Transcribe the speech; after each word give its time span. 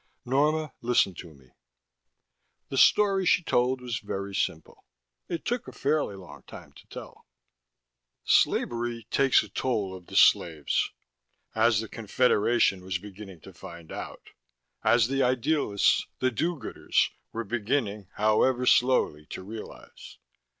Norma, 0.25 0.73
listen 0.81 1.13
to 1.13 1.31
me." 1.35 1.51
The 2.69 2.77
story 2.79 3.23
she 3.23 3.43
told 3.43 3.81
was 3.81 3.99
very 3.99 4.33
simple. 4.33 4.83
It 5.29 5.45
took 5.45 5.67
a 5.67 5.71
fairly 5.71 6.15
long 6.15 6.41
time 6.47 6.71
to 6.71 6.87
tell. 6.87 7.27
Slavery 8.23 9.05
takes 9.11 9.43
a 9.43 9.47
toll 9.49 9.95
of 9.95 10.07
the 10.07 10.15
slaves 10.15 10.89
(as 11.53 11.81
the 11.81 11.87
Confederation 11.87 12.83
was 12.83 12.97
beginning 12.97 13.41
to 13.41 13.53
find 13.53 13.91
out, 13.91 14.31
as 14.83 15.07
the 15.07 15.21
idealists, 15.21 16.07
the 16.17 16.31
do 16.31 16.55
gooders, 16.57 17.11
were 17.31 17.43
beginning, 17.43 18.07
however 18.15 18.65
slowly 18.65 19.27
to 19.27 19.43
realize). 19.43 20.17